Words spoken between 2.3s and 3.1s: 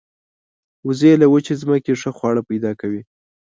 پیدا کوي